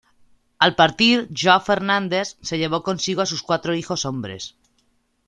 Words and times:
Al 0.67 0.71
partir, 0.79 1.27
João 1.41 1.61
Fernandes 1.63 2.37
se 2.41 2.57
llevó 2.57 2.81
consigo 2.81 3.21
a 3.21 3.27
sus 3.27 3.43
cuatro 3.43 3.75
hijos 3.75 4.03
hombres. 4.03 4.55